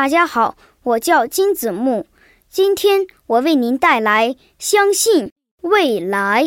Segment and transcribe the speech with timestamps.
[0.00, 2.06] 大家好，我叫金子木，
[2.48, 5.30] 今天我为您带来《相信
[5.60, 6.44] 未来》。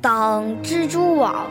[0.00, 1.50] 当蜘蛛网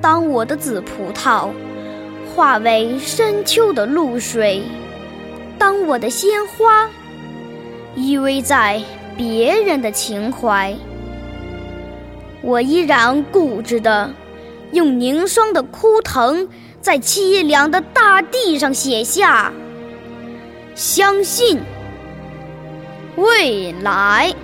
[0.00, 1.50] 当我的紫葡萄
[2.34, 4.62] 化为深秋的露水，
[5.58, 6.88] 当我的鲜花
[7.94, 8.80] 依偎在
[9.16, 10.76] 别人的情怀，
[12.42, 14.10] 我依然固执的
[14.72, 16.48] 用凝霜的枯藤，
[16.80, 19.52] 在凄凉的大地上写下。
[20.74, 21.58] 相信
[23.16, 24.34] 未来。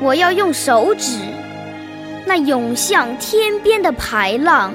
[0.00, 1.16] 我要用手指，
[2.32, 4.72] 那涌向天边的排浪；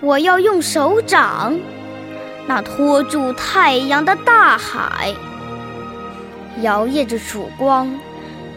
[0.00, 1.56] 我要用手掌，
[2.48, 5.14] 那托住太阳的大海。
[6.62, 7.96] 摇曳着曙光，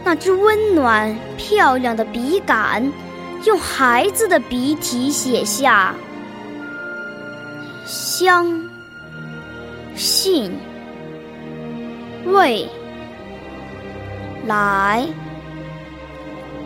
[0.02, 2.92] 那只温暖漂亮的笔杆，
[3.44, 5.94] 用孩子的笔体写下
[7.86, 8.68] 相
[9.94, 10.52] 信
[12.26, 12.68] 未
[14.48, 15.06] 来。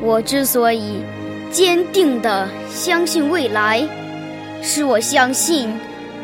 [0.01, 1.03] 我之所以
[1.51, 3.87] 坚定地相信未来，
[4.61, 5.73] 是我相信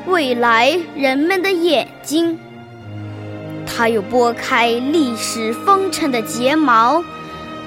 [0.06, 2.38] 未来人们的眼睛，
[3.66, 7.03] 它有拨开历史风尘的睫毛，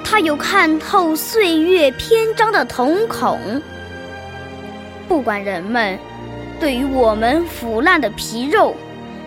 [0.03, 3.39] 它有看透岁月篇章的瞳孔。
[5.07, 5.97] 不管人们
[6.59, 8.75] 对于我们腐烂的皮肉，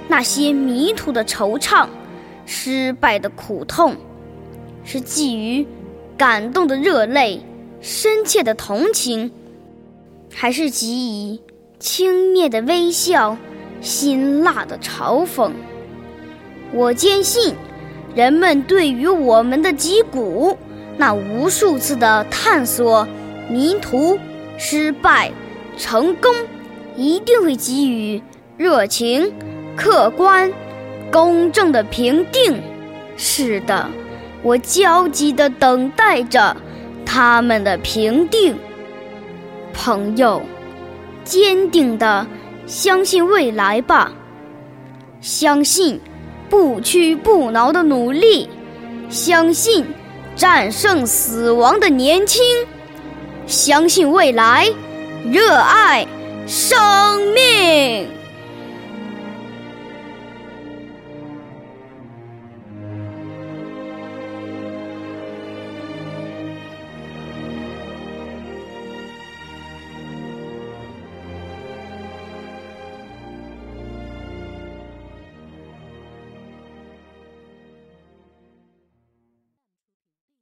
[0.08, 1.87] 那些迷途的惆怅，
[2.44, 3.97] 失败的苦痛，
[4.84, 5.66] 是基于。
[6.16, 7.41] 感动的热泪，
[7.81, 9.31] 深切的同情，
[10.34, 11.38] 还是给予
[11.78, 13.37] 轻蔑的微笑，
[13.82, 15.50] 辛辣的嘲讽？
[16.72, 17.55] 我坚信，
[18.15, 20.56] 人们对于我们的脊骨，
[20.97, 23.06] 那无数次的探索、
[23.50, 24.19] 迷途、
[24.56, 25.31] 失败、
[25.76, 26.34] 成功，
[26.97, 28.22] 一定会给予
[28.56, 29.31] 热情、
[29.76, 30.50] 客观、
[31.12, 32.59] 公正的评定。
[33.19, 33.87] 是的。
[34.46, 36.56] 我焦急地等待着
[37.04, 38.56] 他们的评定，
[39.74, 40.40] 朋友，
[41.24, 42.24] 坚定地
[42.64, 44.12] 相信未来吧，
[45.20, 46.00] 相信
[46.48, 48.48] 不屈不挠的努力，
[49.08, 49.84] 相信
[50.36, 52.40] 战胜死亡的年轻，
[53.48, 54.68] 相信未来，
[55.28, 56.06] 热爱
[56.46, 58.16] 生命。